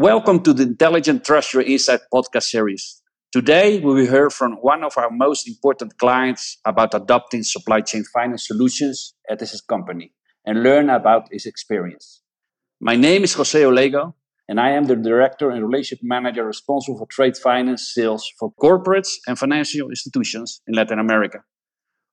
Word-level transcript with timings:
Welcome 0.00 0.44
to 0.44 0.52
the 0.52 0.62
Intelligent 0.62 1.24
Treasury 1.24 1.72
Insight 1.72 2.02
podcast 2.14 2.44
series. 2.44 3.02
Today, 3.32 3.80
we 3.80 3.94
will 3.94 4.06
hear 4.06 4.30
from 4.30 4.52
one 4.60 4.84
of 4.84 4.96
our 4.96 5.10
most 5.10 5.48
important 5.48 5.98
clients 5.98 6.56
about 6.64 6.94
adopting 6.94 7.42
supply 7.42 7.80
chain 7.80 8.04
finance 8.04 8.46
solutions 8.46 9.14
at 9.28 9.40
his 9.40 9.60
company 9.60 10.12
and 10.46 10.62
learn 10.62 10.88
about 10.88 11.26
his 11.32 11.46
experience. 11.46 12.22
My 12.80 12.94
name 12.94 13.24
is 13.24 13.34
Jose 13.34 13.60
Oulego, 13.60 14.14
and 14.48 14.60
I 14.60 14.70
am 14.70 14.84
the 14.84 14.94
Director 14.94 15.50
and 15.50 15.66
Relationship 15.66 16.04
Manager 16.04 16.44
responsible 16.44 16.96
for 16.96 17.06
trade 17.06 17.36
finance 17.36 17.90
sales 17.92 18.32
for 18.38 18.52
corporates 18.54 19.14
and 19.26 19.36
financial 19.36 19.88
institutions 19.88 20.60
in 20.68 20.74
Latin 20.74 21.00
America. 21.00 21.42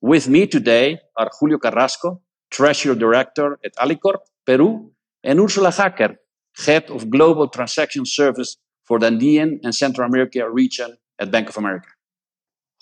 With 0.00 0.30
me 0.30 0.46
today 0.46 1.00
are 1.18 1.28
Julio 1.38 1.58
Carrasco, 1.58 2.22
Treasury 2.50 2.96
Director 2.96 3.58
at 3.62 3.76
Alicorp, 3.76 4.20
Peru, 4.46 4.92
and 5.22 5.38
Ursula 5.38 5.68
Haaker, 5.68 6.16
Head 6.64 6.90
of 6.90 7.10
Global 7.10 7.48
Transaction 7.48 8.06
Service 8.06 8.56
for 8.84 8.98
the 8.98 9.06
Andean 9.06 9.60
and 9.62 9.74
Central 9.74 10.06
America 10.06 10.48
region 10.50 10.96
at 11.18 11.30
Bank 11.30 11.48
of 11.48 11.56
America. 11.56 11.88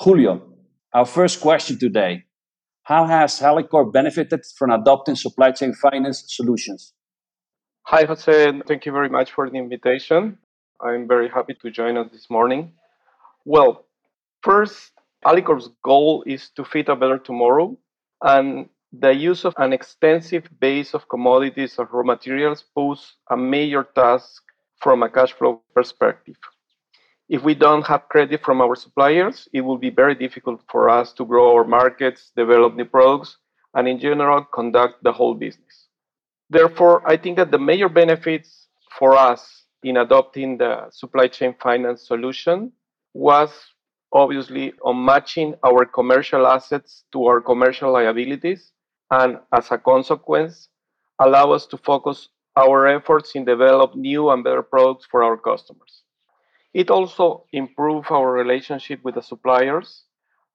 Julio, 0.01 0.42
our 0.92 1.06
first 1.06 1.41
question 1.41 1.79
today. 1.79 2.24
How 2.84 3.06
has 3.06 3.41
Alicorp 3.41 3.92
benefited 3.92 4.45
from 4.56 4.70
adopting 4.70 5.16
supply 5.16 5.51
chain 5.52 5.73
finance 5.73 6.24
solutions? 6.29 6.92
Hi, 7.87 8.05
Jose. 8.05 8.60
Thank 8.66 8.87
you 8.87 8.92
very 8.92 9.09
much 9.09 9.32
for 9.32 9.48
the 9.48 9.56
invitation. 9.56 10.38
I'm 10.80 11.09
very 11.09 11.29
happy 11.29 11.54
to 11.62 11.70
join 11.70 11.96
us 11.96 12.09
this 12.12 12.29
morning. 12.30 12.73
Well, 13.45 13.87
first, 14.43 14.93
Alicorp's 15.24 15.70
goal 15.82 16.23
is 16.27 16.51
to 16.56 16.65
fit 16.65 16.88
a 16.88 16.96
better 16.96 17.18
tomorrow, 17.18 17.79
and 18.23 18.68
the 19.00 19.12
use 19.12 19.44
of 19.44 19.54
an 19.58 19.72
extensive 19.72 20.48
base 20.60 20.94
of 20.94 21.08
commodities 21.08 21.74
or 21.78 21.88
raw 21.90 22.04
materials 22.04 22.64
poses 22.74 23.14
a 23.30 23.36
major 23.36 23.84
task 23.94 24.42
from 24.80 25.02
a 25.02 25.10
cash 25.10 25.32
flow 25.32 25.62
perspective. 25.74 26.36
If 27.28 27.42
we 27.42 27.54
don't 27.54 27.86
have 27.86 28.08
credit 28.08 28.45
from 28.45 28.60
our 28.60 28.76
suppliers, 28.76 29.48
it 29.52 29.62
will 29.62 29.78
be 29.78 29.90
very 29.90 30.14
difficult 30.14 30.60
for 30.70 30.90
us 30.90 31.12
to 31.14 31.24
grow 31.24 31.56
our 31.56 31.64
markets, 31.64 32.30
develop 32.36 32.76
new 32.76 32.84
products, 32.84 33.38
and 33.74 33.88
in 33.88 33.98
general, 33.98 34.45
conduct 34.45 35.02
the 35.02 35.12
whole 35.12 35.34
business. 35.34 35.88
Therefore, 36.51 37.02
I 37.10 37.16
think 37.16 37.36
that 37.38 37.51
the 37.51 37.58
major 37.58 37.88
benefits 37.88 38.68
for 38.98 39.16
us 39.16 39.64
in 39.82 39.96
adopting 39.96 40.58
the 40.58 40.88
supply 40.90 41.26
chain 41.26 41.54
finance 41.60 42.06
solution 42.06 42.70
was 43.14 43.51
obviously 44.12 44.73
on 44.84 45.04
matching 45.04 45.54
our 45.64 45.84
commercial 45.84 46.46
assets 46.46 47.04
to 47.12 47.24
our 47.24 47.40
commercial 47.40 47.90
liabilities 47.92 48.73
and 49.20 49.38
as 49.52 49.70
a 49.70 49.79
consequence 49.79 50.68
allow 51.20 51.46
us 51.52 51.66
to 51.66 51.76
focus 51.76 52.29
our 52.57 52.87
efforts 52.87 53.29
in 53.34 53.45
develop 53.45 53.95
new 53.95 54.30
and 54.30 54.43
better 54.45 54.62
products 54.62 55.07
for 55.10 55.23
our 55.23 55.37
customers. 55.37 56.02
It 56.73 56.90
also 56.90 57.45
improved 57.52 58.09
our 58.10 58.30
relationship 58.32 59.01
with 59.04 59.15
the 59.15 59.23
suppliers 59.23 60.04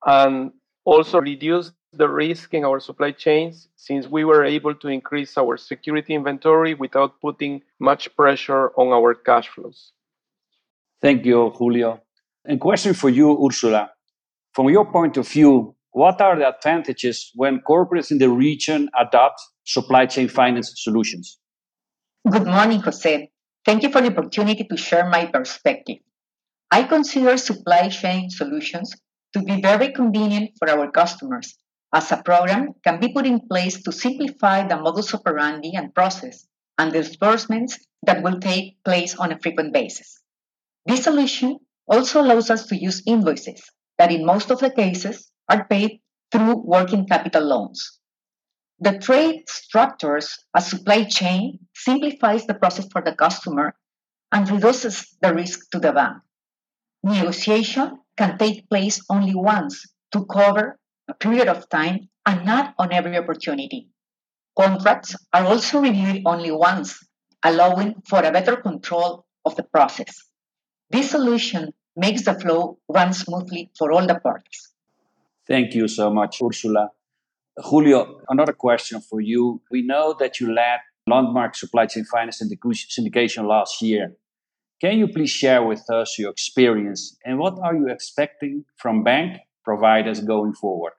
and 0.06 0.52
also 0.86 1.20
reduced 1.22 1.74
the 1.94 2.10
risk 2.10 2.54
in 2.54 2.64
our 2.66 2.80
supply 2.80 3.12
chains 3.12 3.70
since 3.76 4.08
we 4.08 4.24
were 4.24 4.44
able 4.44 4.76
to 4.76 4.88
increase 4.90 5.38
our 5.38 5.58
security 5.58 6.14
inventory 6.14 6.74
without 6.74 7.20
putting 7.22 7.62
much 7.80 8.04
pressure 8.16 8.70
on 8.78 8.88
our 8.98 9.14
cash 9.16 9.48
flows. 9.48 9.92
Thank 11.02 11.26
you, 11.26 11.50
Julio. 11.52 12.02
And 12.46 12.60
question 12.60 12.94
for 12.94 13.10
you, 13.10 13.28
Ursula. 13.46 13.92
From 14.54 14.70
your 14.70 14.86
point 14.86 15.18
of 15.18 15.28
view, 15.28 15.76
what 16.00 16.22
are 16.22 16.38
the 16.40 16.48
advantages 16.48 17.30
when 17.36 17.60
corporates 17.60 18.10
in 18.10 18.20
the 18.20 18.30
region 18.30 18.90
adopt 18.98 19.42
supply 19.66 20.06
chain 20.06 20.30
finance 20.30 20.72
solutions? 20.78 21.38
Good 22.32 22.48
morning, 22.48 22.80
Jose. 22.80 23.30
Thank 23.66 23.84
you 23.84 23.90
for 23.92 24.00
the 24.00 24.08
opportunity 24.08 24.64
to 24.64 24.78
share 24.78 25.10
my 25.10 25.26
perspective. 25.26 25.98
I 26.72 26.84
consider 26.84 27.36
supply 27.36 27.90
chain 27.90 28.30
solutions 28.30 28.96
to 29.34 29.44
be 29.44 29.60
very 29.60 29.92
convenient 29.92 30.52
for 30.58 30.70
our 30.70 30.90
customers, 30.90 31.54
as 31.94 32.10
a 32.14 32.24
program 32.24 32.70
can 32.86 33.02
be 33.02 33.12
put 33.12 33.26
in 33.26 33.42
place 33.52 33.84
to 33.84 33.92
simplify 33.92 34.66
the 34.66 34.78
modus 34.78 35.14
operandi 35.14 35.74
and 35.76 35.94
process 35.94 36.48
and 36.78 36.94
disbursements 36.94 37.78
that 38.04 38.24
will 38.24 38.40
take 38.40 38.82
place 38.86 39.16
on 39.18 39.34
a 39.34 39.40
frequent 39.40 39.74
basis. 39.74 40.22
This 40.86 41.04
solution 41.04 41.60
also 41.88 42.22
allows 42.22 42.50
us 42.50 42.68
to 42.68 42.78
use 42.78 43.04
invoices 43.06 43.62
that, 43.98 44.14
in 44.14 44.26
most 44.26 44.50
of 44.50 44.60
the 44.60 44.72
cases, 44.72 45.30
are 45.50 45.66
paid 45.66 46.02
through 46.32 46.64
working 46.66 47.08
capital 47.08 47.44
loans. 47.44 48.00
The 48.80 48.98
trade 49.00 49.50
structures 49.50 50.38
a 50.56 50.62
supply 50.62 51.04
chain 51.04 51.60
simplifies 51.76 52.46
the 52.46 52.54
process 52.54 52.88
for 52.92 53.02
the 53.02 53.14
customer 53.14 53.76
and 54.32 54.50
reduces 54.50 55.18
the 55.22 55.34
risk 55.34 55.70
to 55.72 55.80
the 55.80 55.92
bank. 55.92 56.18
Negotiation 57.04 58.00
can 58.18 58.38
take 58.38 58.70
place 58.70 59.02
only 59.10 59.36
once 59.36 59.86
to 60.12 60.26
cover 60.26 60.80
a 61.10 61.14
period 61.14 61.48
of 61.48 61.68
time 61.70 62.10
and 62.26 62.46
not 62.46 62.74
on 62.78 62.94
every 62.94 63.18
opportunity. 63.18 63.90
Contracts 64.58 65.16
are 65.34 65.46
also 65.46 65.82
reviewed 65.82 66.22
only 66.26 66.52
once, 66.52 67.00
allowing 67.44 67.96
for 68.08 68.24
a 68.24 68.32
better 68.32 68.58
control 68.58 69.26
of 69.46 69.56
the 69.56 69.64
process. 69.64 70.28
This 70.90 71.12
solution 71.12 71.74
makes 71.96 72.24
the 72.26 72.40
flow 72.40 72.80
run 72.88 73.14
smoothly 73.14 73.72
for 73.78 73.92
all 73.92 74.06
the 74.06 74.20
parties. 74.20 74.72
Thank 75.50 75.74
you 75.74 75.88
so 75.88 76.12
much, 76.12 76.42
Ursula. 76.44 76.92
Julio, 77.58 78.22
another 78.30 78.54
question 78.54 79.02
for 79.02 79.20
you. 79.20 79.62
We 79.72 79.82
know 79.82 80.16
that 80.20 80.40
you 80.40 80.54
led 80.54 80.80
landmark 81.08 81.56
supply 81.56 81.88
chain 81.88 82.06
finance 82.06 82.40
and 82.40 82.52
syndication 82.52 83.48
last 83.48 83.82
year. 83.82 84.14
Can 84.80 85.00
you 85.00 85.08
please 85.08 85.32
share 85.32 85.64
with 85.64 85.90
us 85.90 86.20
your 86.20 86.30
experience 86.30 87.18
and 87.26 87.40
what 87.40 87.58
are 87.64 87.76
you 87.76 87.88
expecting 87.90 88.64
from 88.78 89.04
bank 89.04 89.42
providers 89.66 90.20
going 90.20 90.54
forward? 90.54 90.94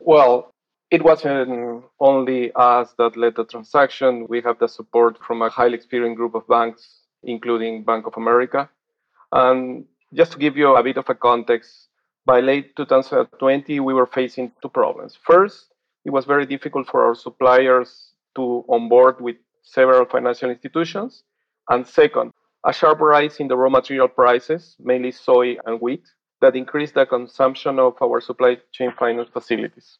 Well, 0.00 0.52
it 0.90 1.02
wasn't 1.02 1.82
only 1.98 2.52
us 2.54 2.94
that 2.98 3.16
led 3.16 3.36
the 3.36 3.44
transaction. 3.44 4.26
We 4.28 4.42
have 4.42 4.58
the 4.58 4.68
support 4.68 5.18
from 5.26 5.40
a 5.40 5.48
highly 5.48 5.74
experienced 5.74 6.18
group 6.18 6.34
of 6.34 6.46
banks, 6.46 7.00
including 7.24 7.84
Bank 7.84 8.06
of 8.06 8.14
America. 8.18 8.68
And 9.32 9.86
just 10.14 10.32
to 10.32 10.38
give 10.38 10.56
you 10.56 10.76
a 10.76 10.82
bit 10.82 10.98
of 10.98 11.08
a 11.08 11.14
context, 11.14 11.88
by 12.26 12.40
late 12.40 12.74
2020, 12.76 13.78
we 13.80 13.94
were 13.94 14.06
facing 14.06 14.50
two 14.60 14.68
problems. 14.68 15.16
First, 15.24 15.72
it 16.04 16.10
was 16.10 16.24
very 16.24 16.44
difficult 16.44 16.88
for 16.88 17.06
our 17.06 17.14
suppliers 17.14 18.10
to 18.34 18.64
onboard 18.68 19.20
with 19.20 19.36
several 19.62 20.04
financial 20.06 20.50
institutions. 20.50 21.22
And 21.68 21.86
second, 21.86 22.32
a 22.66 22.72
sharp 22.72 23.00
rise 23.00 23.36
in 23.36 23.48
the 23.48 23.56
raw 23.56 23.70
material 23.70 24.08
prices, 24.08 24.76
mainly 24.80 25.12
soy 25.12 25.56
and 25.64 25.80
wheat, 25.80 26.02
that 26.40 26.56
increased 26.56 26.94
the 26.94 27.06
consumption 27.06 27.78
of 27.78 27.94
our 28.02 28.20
supply 28.20 28.58
chain 28.72 28.92
finance 28.98 29.28
facilities. 29.32 29.98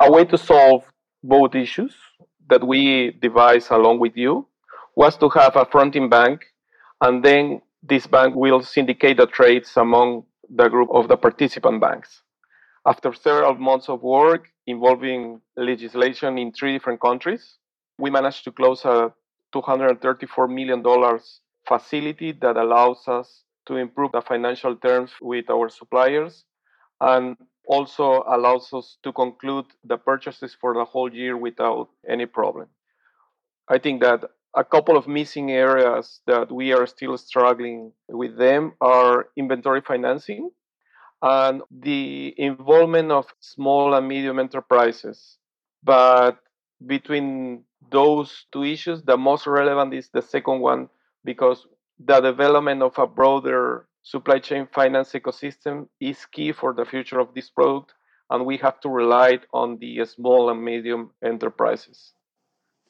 A 0.00 0.10
way 0.10 0.24
to 0.24 0.36
solve 0.36 0.84
both 1.22 1.54
issues 1.54 1.94
that 2.48 2.66
we 2.66 3.12
devised 3.22 3.70
along 3.70 4.00
with 4.00 4.16
you 4.16 4.46
was 4.96 5.16
to 5.18 5.28
have 5.30 5.56
a 5.56 5.64
fronting 5.64 6.08
bank, 6.08 6.44
and 7.00 7.24
then 7.24 7.62
this 7.82 8.06
bank 8.06 8.34
will 8.34 8.62
syndicate 8.62 9.16
the 9.16 9.26
trades 9.26 9.72
among 9.76 10.24
the 10.48 10.68
group 10.68 10.88
of 10.92 11.08
the 11.08 11.16
participant 11.16 11.80
banks. 11.80 12.22
After 12.86 13.12
several 13.12 13.54
months 13.54 13.88
of 13.88 14.02
work 14.02 14.48
involving 14.66 15.40
legislation 15.56 16.38
in 16.38 16.52
three 16.52 16.72
different 16.72 17.00
countries, 17.00 17.58
we 17.98 18.10
managed 18.10 18.44
to 18.44 18.52
close 18.52 18.84
a 18.84 19.12
$234 19.54 20.52
million 20.52 20.82
facility 21.66 22.32
that 22.32 22.56
allows 22.56 23.08
us 23.08 23.42
to 23.66 23.76
improve 23.76 24.12
the 24.12 24.20
financial 24.20 24.76
terms 24.76 25.10
with 25.20 25.50
our 25.50 25.68
suppliers 25.68 26.44
and 27.00 27.36
also 27.66 28.22
allows 28.28 28.72
us 28.72 28.98
to 29.02 29.12
conclude 29.12 29.66
the 29.84 29.96
purchases 29.96 30.56
for 30.60 30.74
the 30.74 30.84
whole 30.84 31.12
year 31.12 31.36
without 31.36 31.88
any 32.08 32.26
problem. 32.26 32.68
I 33.68 33.78
think 33.78 34.00
that 34.02 34.20
a 34.56 34.64
couple 34.64 34.96
of 34.96 35.06
missing 35.06 35.50
areas 35.50 36.20
that 36.26 36.50
we 36.50 36.72
are 36.72 36.86
still 36.86 37.16
struggling 37.18 37.92
with 38.08 38.38
them 38.38 38.72
are 38.80 39.28
inventory 39.36 39.82
financing 39.82 40.50
and 41.22 41.62
the 41.70 42.34
involvement 42.38 43.12
of 43.12 43.26
small 43.40 43.94
and 43.94 44.08
medium 44.08 44.38
enterprises. 44.38 45.36
But 45.84 46.38
between 46.84 47.64
those 47.90 48.46
two 48.50 48.64
issues, 48.64 49.02
the 49.02 49.18
most 49.18 49.46
relevant 49.46 49.92
is 49.92 50.08
the 50.08 50.22
second 50.22 50.60
one 50.60 50.88
because 51.22 51.66
the 51.98 52.20
development 52.20 52.82
of 52.82 52.98
a 52.98 53.06
broader 53.06 53.86
supply 54.02 54.38
chain 54.38 54.68
finance 54.72 55.12
ecosystem 55.12 55.88
is 56.00 56.24
key 56.26 56.52
for 56.52 56.72
the 56.72 56.84
future 56.84 57.18
of 57.18 57.34
this 57.34 57.50
product, 57.50 57.92
and 58.30 58.46
we 58.46 58.56
have 58.58 58.80
to 58.80 58.88
rely 58.88 59.38
on 59.52 59.78
the 59.78 60.04
small 60.04 60.50
and 60.50 60.64
medium 60.64 61.10
enterprises. 61.22 62.12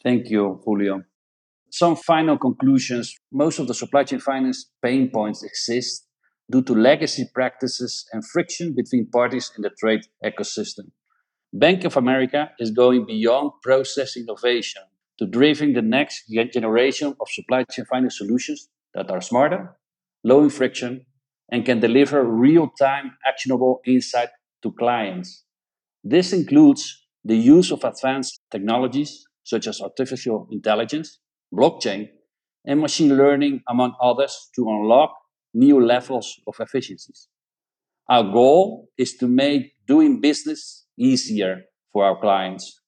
Thank 0.03 0.31
you, 0.31 0.61
Julio. 0.65 1.05
Some 1.71 1.97
final 1.97 2.39
conclusions. 2.39 3.15
Most 3.33 3.59
of 3.59 3.67
the 3.67 3.75
supply 3.75 4.05
chain 4.05 4.21
finance 4.21 4.71
pain 4.83 5.11
points 5.11 5.43
exist 5.43 6.07
due 6.51 6.63
to 6.63 6.75
legacy 6.75 7.29
practices 7.35 8.07
and 8.13 8.25
friction 8.25 8.75
between 8.75 9.11
parties 9.11 9.51
in 9.57 9.63
the 9.63 9.71
trade 9.79 10.03
ecosystem. 10.25 10.91
Bank 11.53 11.85
of 11.85 11.97
America 11.97 12.51
is 12.59 12.71
going 12.71 13.07
beyond 13.07 13.51
process 13.63 14.17
innovation 14.17 14.83
to 15.19 15.27
driving 15.27 15.73
the 15.73 15.83
next 15.83 16.31
generation 16.53 17.15
of 17.21 17.29
supply 17.31 17.65
chain 17.65 17.85
finance 17.87 18.19
solutions 18.19 18.69
that 18.95 19.11
are 19.11 19.21
smarter, 19.21 19.77
low 20.23 20.45
in 20.45 20.51
friction, 20.51 21.07
and 21.51 21.65
can 21.65 21.81
deliver 21.81 22.25
real 22.25 22.69
time 22.79 23.17
actionable 23.27 23.81
insight 23.87 24.29
to 24.63 24.73
clients. 24.73 25.45
This 26.05 26.33
includes 26.33 27.07
the 27.25 27.37
use 27.37 27.71
of 27.73 27.85
advanced 27.85 28.41
technologies 28.51 29.25
such 29.45 29.67
as 29.67 29.81
artificial 29.81 30.49
intelligence, 30.51 31.21
blockchain, 31.55 32.09
and 32.65 32.81
machine 32.81 33.17
learning, 33.17 33.63
among 33.69 33.95
others, 34.01 34.51
to 34.57 34.69
unlock 34.69 35.15
new 35.55 35.85
levels 35.85 36.41
of 36.47 36.55
efficiencies. 36.61 37.29
Our 38.09 38.25
goal 38.25 38.89
is 38.99 39.17
to 39.19 39.27
make 39.27 39.73
doing 39.87 40.21
business 40.21 40.87
easier 40.99 41.63
for 41.93 42.05
our 42.05 42.21
clients. 42.21 42.81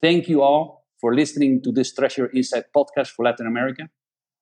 Thank 0.00 0.28
you 0.28 0.42
all 0.42 0.84
for 1.00 1.14
listening 1.14 1.62
to 1.62 1.72
this 1.72 1.94
Treasure 1.94 2.30
Insight 2.34 2.64
podcast 2.76 3.08
for 3.08 3.24
Latin 3.24 3.46
America. 3.46 3.88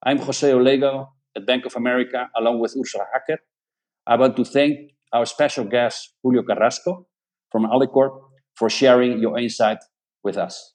I'm 0.04 0.18
Jose 0.18 0.50
Oulego 0.50 1.08
at 1.36 1.46
Bank 1.46 1.64
of 1.66 1.76
America, 1.76 2.28
along 2.36 2.60
with 2.60 2.76
Ursula 2.78 3.04
Haaker. 3.14 3.38
I 4.06 4.16
want 4.16 4.36
to 4.36 4.44
thank 4.44 4.92
our 5.12 5.26
special 5.26 5.64
guest, 5.64 6.14
Julio 6.22 6.42
Carrasco 6.42 7.06
from 7.50 7.64
Alicorp, 7.64 8.20
for 8.56 8.68
sharing 8.68 9.20
your 9.20 9.38
insight 9.38 9.78
with 10.22 10.36
us. 10.36 10.73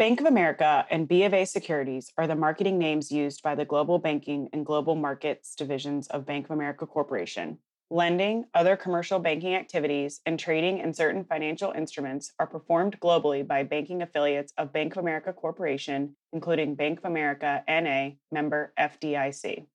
Bank 0.00 0.18
of 0.18 0.24
America 0.24 0.86
and 0.90 1.06
B 1.06 1.24
of 1.24 1.34
A 1.34 1.44
Securities 1.44 2.10
are 2.16 2.26
the 2.26 2.34
marketing 2.34 2.78
names 2.78 3.12
used 3.12 3.42
by 3.42 3.54
the 3.54 3.66
Global 3.66 3.98
Banking 3.98 4.48
and 4.54 4.64
Global 4.64 4.94
Markets 4.94 5.54
divisions 5.54 6.06
of 6.06 6.24
Bank 6.24 6.46
of 6.46 6.52
America 6.52 6.86
Corporation. 6.86 7.58
Lending, 7.90 8.46
other 8.54 8.78
commercial 8.78 9.18
banking 9.18 9.54
activities, 9.54 10.22
and 10.24 10.40
trading 10.40 10.78
in 10.78 10.94
certain 10.94 11.22
financial 11.22 11.72
instruments 11.72 12.32
are 12.38 12.46
performed 12.46 12.98
globally 12.98 13.46
by 13.46 13.62
banking 13.62 14.00
affiliates 14.00 14.54
of 14.56 14.72
Bank 14.72 14.96
of 14.96 15.02
America 15.02 15.34
Corporation, 15.34 16.16
including 16.32 16.76
Bank 16.76 17.00
of 17.00 17.04
America 17.04 17.62
NA, 17.68 18.12
member 18.32 18.72
FDIC. 18.78 19.66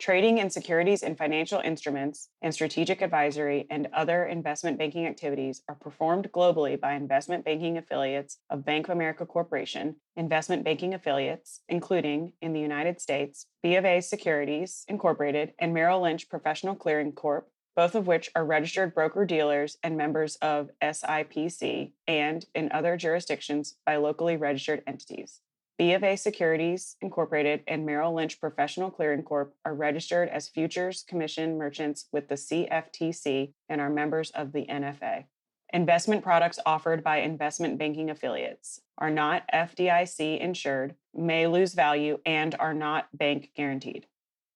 Trading 0.00 0.38
in 0.38 0.50
securities 0.50 1.02
and 1.04 1.16
financial 1.16 1.60
instruments 1.60 2.28
and 2.42 2.52
strategic 2.52 3.00
advisory 3.00 3.66
and 3.70 3.88
other 3.92 4.24
investment 4.24 4.76
banking 4.76 5.06
activities 5.06 5.62
are 5.68 5.76
performed 5.76 6.30
globally 6.32 6.78
by 6.78 6.94
investment 6.94 7.44
banking 7.44 7.78
affiliates 7.78 8.38
of 8.50 8.64
Bank 8.64 8.88
of 8.88 8.92
America 8.92 9.24
Corporation, 9.24 9.96
investment 10.16 10.64
banking 10.64 10.94
affiliates, 10.94 11.60
including 11.68 12.32
in 12.42 12.52
the 12.52 12.60
United 12.60 13.00
States, 13.00 13.46
B 13.62 13.76
of 13.76 13.84
A 13.84 14.00
Securities 14.00 14.84
Incorporated 14.88 15.54
and 15.60 15.72
Merrill 15.72 16.02
Lynch 16.02 16.28
Professional 16.28 16.74
Clearing 16.74 17.12
Corp, 17.12 17.48
both 17.76 17.94
of 17.94 18.06
which 18.06 18.30
are 18.34 18.44
registered 18.44 18.94
broker 18.94 19.24
dealers 19.24 19.78
and 19.82 19.96
members 19.96 20.36
of 20.42 20.70
SIPC, 20.82 21.92
and 22.08 22.44
in 22.54 22.70
other 22.72 22.96
jurisdictions 22.96 23.76
by 23.86 23.96
locally 23.96 24.36
registered 24.36 24.82
entities. 24.86 25.40
B 25.76 25.92
of 25.92 26.04
A 26.04 26.14
Securities 26.14 26.94
Incorporated 27.00 27.62
and 27.66 27.84
Merrill 27.84 28.14
Lynch 28.14 28.40
Professional 28.40 28.92
Clearing 28.92 29.24
Corp 29.24 29.54
are 29.64 29.74
registered 29.74 30.28
as 30.28 30.48
futures 30.48 31.02
commission 31.02 31.58
merchants 31.58 32.06
with 32.12 32.28
the 32.28 32.36
CFTC 32.36 33.52
and 33.68 33.80
are 33.80 33.90
members 33.90 34.30
of 34.30 34.52
the 34.52 34.66
NFA. 34.66 35.24
Investment 35.72 36.22
products 36.22 36.60
offered 36.64 37.02
by 37.02 37.16
investment 37.16 37.76
banking 37.76 38.08
affiliates 38.08 38.82
are 38.98 39.10
not 39.10 39.42
FDIC 39.52 40.38
insured, 40.38 40.94
may 41.12 41.48
lose 41.48 41.74
value, 41.74 42.18
and 42.24 42.54
are 42.60 42.74
not 42.74 43.08
bank 43.12 43.50
guaranteed. 43.56 44.06